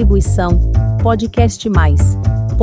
Distribuição 0.00 0.72
podcastmais.com.br. 1.02 2.56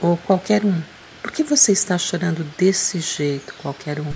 Ou 0.00 0.16
qualquer 0.18 0.64
um. 0.64 0.80
Por 1.20 1.32
que 1.32 1.42
você 1.42 1.72
está 1.72 1.98
chorando 1.98 2.46
desse 2.56 3.00
jeito, 3.00 3.52
qualquer 3.60 3.98
um? 3.98 4.06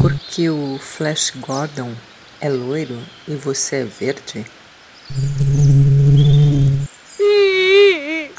Porque 0.00 0.48
o 0.48 0.78
Flash 0.78 1.32
Gordon 1.40 1.90
é 2.40 2.48
loiro 2.48 2.96
e 3.26 3.34
você 3.34 3.78
é 3.78 3.84
verde? 3.84 4.46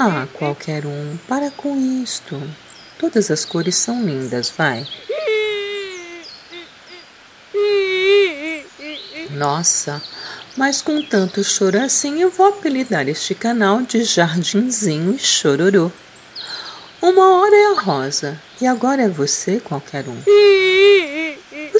Ah, 0.09 0.25
qualquer 0.31 0.85
um, 0.85 1.17
para 1.27 1.51
com 1.51 1.75
isto. 2.01 2.41
Todas 2.97 3.29
as 3.29 3.43
cores 3.43 3.75
são 3.75 4.05
lindas, 4.05 4.49
vai. 4.49 4.87
Nossa, 9.31 10.01
mas 10.55 10.81
com 10.81 11.03
tanto 11.03 11.43
choro 11.43 11.77
assim, 11.81 12.21
eu 12.21 12.31
vou 12.31 12.47
apelidar 12.47 13.09
este 13.09 13.35
canal 13.35 13.81
de 13.81 14.05
Jardinzinho 14.05 15.13
e 15.13 15.19
Chororô. 15.19 15.91
Uma 17.01 17.41
hora 17.41 17.55
é 17.57 17.65
a 17.73 17.81
rosa 17.81 18.39
e 18.61 18.65
agora 18.65 19.01
é 19.01 19.09
você, 19.09 19.59
qualquer 19.59 20.05
um. 20.07 20.66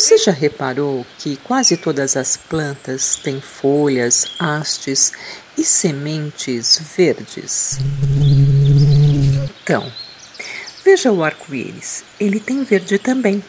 Você 0.08 0.18
já 0.20 0.32
reparou 0.32 1.06
que 1.18 1.36
quase 1.36 1.76
todas 1.76 2.16
as 2.16 2.38
plantas 2.38 3.18
têm 3.18 3.42
folhas, 3.42 4.26
hastes 4.40 5.12
e 5.58 5.66
sementes 5.66 6.82
verdes? 6.96 7.78
Então, 9.62 9.92
veja 10.86 11.12
o 11.12 11.22
arco-íris, 11.22 12.06
ele 12.18 12.40
tem 12.40 12.64
verde 12.64 12.98
também. 12.98 13.44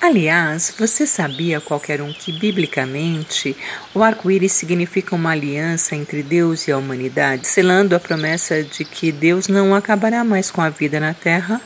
Aliás, 0.00 0.72
você 0.78 1.06
sabia, 1.06 1.60
qualquer 1.60 2.00
um, 2.00 2.14
que 2.14 2.32
biblicamente 2.32 3.54
o 3.92 4.02
arco-íris 4.02 4.52
significa 4.52 5.14
uma 5.14 5.32
aliança 5.32 5.94
entre 5.94 6.22
Deus 6.22 6.66
e 6.66 6.72
a 6.72 6.78
humanidade, 6.78 7.46
selando 7.46 7.94
a 7.94 8.00
promessa 8.00 8.62
de 8.62 8.86
que 8.86 9.12
Deus 9.12 9.48
não 9.48 9.74
acabará 9.74 10.24
mais 10.24 10.50
com 10.50 10.62
a 10.62 10.70
vida 10.70 10.98
na 10.98 11.12
terra 11.12 11.60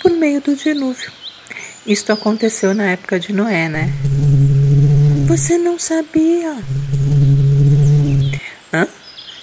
por 0.00 0.12
meio 0.12 0.40
do 0.40 0.54
dilúvio. 0.54 1.23
Isto 1.86 2.12
aconteceu 2.12 2.74
na 2.74 2.84
época 2.84 3.20
de 3.20 3.30
Noé, 3.30 3.68
né? 3.68 3.92
Você 5.26 5.58
não 5.58 5.78
sabia? 5.78 6.56
Hã? 8.72 8.88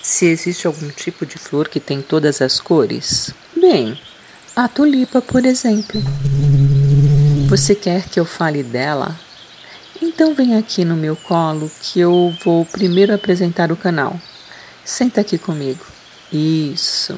Se 0.01 0.25
existe 0.25 0.65
algum 0.65 0.89
tipo 0.89 1.23
de 1.23 1.37
flor 1.37 1.69
que 1.69 1.79
tem 1.79 2.01
todas 2.01 2.41
as 2.41 2.59
cores? 2.59 3.31
Bem, 3.55 3.95
a 4.55 4.67
tulipa, 4.67 5.21
por 5.21 5.45
exemplo. 5.45 6.01
Você 7.47 7.75
quer 7.75 8.09
que 8.09 8.19
eu 8.19 8.25
fale 8.25 8.63
dela? 8.63 9.19
Então 10.01 10.33
vem 10.33 10.55
aqui 10.55 10.83
no 10.83 10.95
meu 10.95 11.15
colo 11.15 11.69
que 11.79 11.99
eu 11.99 12.35
vou 12.43 12.65
primeiro 12.65 13.13
apresentar 13.13 13.71
o 13.71 13.77
canal. 13.77 14.19
Senta 14.83 15.21
aqui 15.21 15.37
comigo. 15.37 15.85
Isso. 16.33 17.15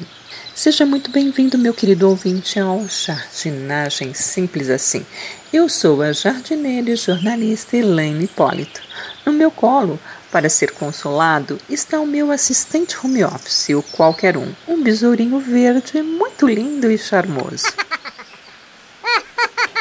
Seja 0.54 0.86
muito 0.86 1.10
bem-vindo, 1.10 1.58
meu 1.58 1.74
querido 1.74 2.08
ouvinte, 2.08 2.60
ao 2.60 2.86
Jardinagem 2.88 4.14
Simples 4.14 4.70
Assim. 4.70 5.04
Eu 5.52 5.68
sou 5.68 6.00
a 6.00 6.12
jardineira 6.12 6.90
e 6.90 6.96
jornalista 6.96 7.76
Elaine 7.76 8.24
Hipólito. 8.24 8.80
No 9.26 9.32
meu 9.32 9.50
colo, 9.50 9.98
para 10.30 10.48
ser 10.48 10.70
consolado, 10.70 11.58
está 11.68 11.98
o 11.98 12.06
meu 12.06 12.30
assistente 12.30 12.96
home 13.02 13.24
office, 13.24 13.70
o 13.70 13.82
qualquer 13.82 14.36
um, 14.36 14.54
um 14.68 14.80
besourinho 14.80 15.40
verde 15.40 16.00
muito 16.02 16.46
lindo 16.46 16.90
e 16.90 16.96
charmoso. 16.96 17.66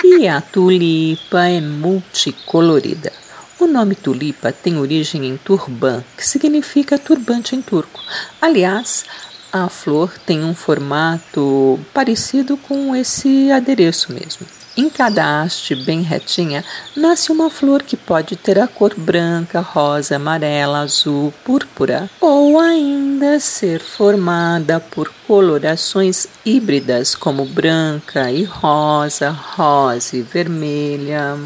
E 0.06 0.28
a 0.28 0.42
tulipa 0.42 1.48
é 1.48 1.62
multicolorida. 1.62 3.12
O 3.58 3.66
nome 3.66 3.96
tulipa 3.96 4.52
tem 4.52 4.78
origem 4.78 5.26
em 5.26 5.38
turban, 5.38 6.04
que 6.18 6.28
significa 6.28 7.00
turbante 7.00 7.56
em 7.56 7.62
turco. 7.62 8.02
Aliás, 8.42 9.06
a 9.54 9.70
flor 9.70 10.12
tem 10.26 10.44
um 10.44 10.56
formato 10.56 11.80
parecido 11.94 12.58
com 12.58 12.96
esse 12.96 13.52
adereço 13.52 14.12
mesmo. 14.12 14.48
Em 14.76 14.90
cada 14.90 15.44
haste 15.44 15.76
bem 15.76 16.02
retinha 16.02 16.66
nasce 16.98 17.32
uma 17.32 17.52
flor 17.52 17.84
que 17.84 17.96
pode 17.96 18.36
ter 18.36 18.58
a 18.58 18.68
cor 18.68 18.96
branca, 18.98 19.60
rosa, 19.62 20.16
amarela, 20.16 20.80
azul, 20.80 21.32
púrpura 21.44 22.10
ou 22.20 22.60
ainda 22.60 23.40
ser 23.40 23.80
formada 23.80 24.80
por 24.80 25.14
colorações 25.28 26.28
híbridas 26.44 27.14
como 27.14 27.46
branca 27.46 28.32
e 28.32 28.44
rosa, 28.44 29.30
rosa 29.30 30.18
e 30.18 30.24
vermelha. 30.24 31.38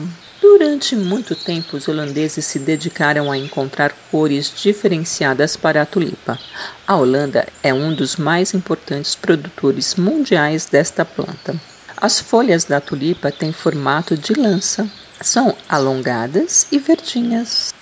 Durante 0.49 0.95
muito 0.95 1.35
tempo, 1.35 1.75
os 1.75 1.89
holandeses 1.89 2.45
se 2.45 2.57
dedicaram 2.57 3.29
a 3.29 3.37
encontrar 3.37 3.93
cores 4.09 4.51
diferenciadas 4.55 5.57
para 5.57 5.81
a 5.81 5.85
tulipa. 5.85 6.39
A 6.87 6.95
Holanda 6.95 7.45
é 7.61 7.73
um 7.73 7.93
dos 7.93 8.15
mais 8.15 8.53
importantes 8.53 9.13
produtores 9.13 9.95
mundiais 9.95 10.65
desta 10.65 11.03
planta. 11.03 11.53
As 11.97 12.19
folhas 12.19 12.63
da 12.63 12.79
tulipa 12.79 13.29
têm 13.29 13.51
formato 13.51 14.15
de 14.15 14.33
lança, 14.33 14.89
são 15.21 15.53
alongadas 15.67 16.65
e 16.71 16.79
verdinhas. 16.79 17.73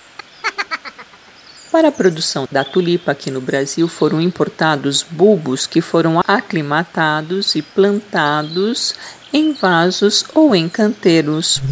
Para 1.70 1.88
a 1.88 1.92
produção 1.92 2.48
da 2.50 2.64
tulipa 2.64 3.12
aqui 3.12 3.30
no 3.30 3.40
Brasil 3.40 3.86
foram 3.86 4.20
importados 4.20 5.04
bulbos 5.08 5.68
que 5.68 5.80
foram 5.80 6.20
aclimatados 6.26 7.54
e 7.54 7.62
plantados 7.62 8.92
em 9.32 9.52
vasos 9.52 10.24
ou 10.34 10.54
em 10.54 10.68
canteiros. 10.68 11.62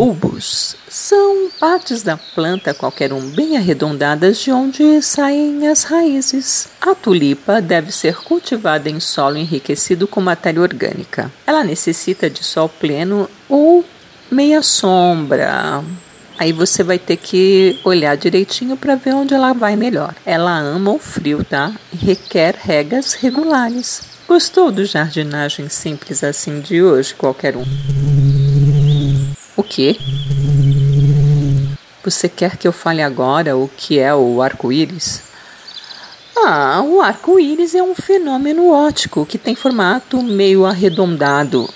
Bulbos 0.00 0.76
são 0.88 1.50
partes 1.60 2.02
da 2.02 2.16
planta, 2.16 2.72
qualquer 2.72 3.12
um, 3.12 3.20
bem 3.20 3.58
arredondadas, 3.58 4.38
de 4.38 4.50
onde 4.50 5.02
saem 5.02 5.68
as 5.68 5.84
raízes. 5.84 6.68
A 6.80 6.94
tulipa 6.94 7.60
deve 7.60 7.92
ser 7.92 8.16
cultivada 8.16 8.88
em 8.88 8.98
solo 8.98 9.36
enriquecido 9.36 10.08
com 10.08 10.22
matéria 10.22 10.62
orgânica. 10.62 11.30
Ela 11.46 11.62
necessita 11.62 12.30
de 12.30 12.42
sol 12.42 12.66
pleno 12.66 13.28
ou 13.46 13.84
meia 14.30 14.62
sombra. 14.62 15.84
Aí 16.38 16.50
você 16.50 16.82
vai 16.82 16.98
ter 16.98 17.18
que 17.18 17.78
olhar 17.84 18.16
direitinho 18.16 18.78
para 18.78 18.94
ver 18.94 19.12
onde 19.12 19.34
ela 19.34 19.52
vai 19.52 19.76
melhor. 19.76 20.14
Ela 20.24 20.58
ama 20.60 20.92
o 20.92 20.98
frio, 20.98 21.44
tá? 21.44 21.74
Requer 21.92 22.56
regas 22.58 23.12
regulares. 23.12 24.00
Gostou 24.26 24.72
do 24.72 24.82
jardinagem 24.82 25.68
simples 25.68 26.24
assim 26.24 26.60
de 26.60 26.82
hoje, 26.82 27.14
qualquer 27.14 27.54
um? 27.54 28.39
O 29.60 29.62
quê? 29.62 29.94
Você 32.02 32.30
quer 32.30 32.56
que 32.56 32.66
eu 32.66 32.72
fale 32.72 33.02
agora 33.02 33.58
o 33.58 33.68
que 33.68 33.98
é 33.98 34.14
o 34.14 34.40
arco-íris? 34.40 35.20
Ah, 36.34 36.80
o 36.82 37.02
arco-íris 37.02 37.74
é 37.74 37.82
um 37.82 37.94
fenômeno 37.94 38.70
óptico 38.72 39.26
que 39.26 39.36
tem 39.36 39.54
formato 39.54 40.22
meio 40.22 40.64
arredondado. 40.64 41.68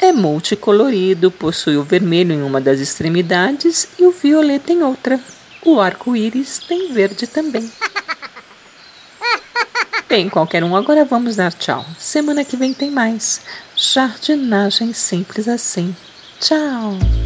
É 0.00 0.12
multicolorido, 0.12 1.30
possui 1.30 1.76
o 1.76 1.82
vermelho 1.82 2.32
em 2.32 2.42
uma 2.42 2.58
das 2.58 2.80
extremidades 2.80 3.86
e 3.98 4.06
o 4.06 4.12
violeta 4.12 4.72
em 4.72 4.82
outra. 4.82 5.20
O 5.62 5.78
arco-íris 5.78 6.60
tem 6.60 6.90
verde 6.90 7.26
também. 7.26 7.70
Bem, 10.08 10.30
qualquer 10.30 10.64
um, 10.64 10.74
agora 10.74 11.04
vamos 11.04 11.36
dar 11.36 11.52
tchau. 11.52 11.84
Semana 11.98 12.46
que 12.46 12.56
vem 12.56 12.72
tem 12.72 12.90
mais. 12.90 13.42
Jardinagem 13.76 14.94
simples 14.94 15.46
assim. 15.46 15.94
Tchau. 16.40 17.25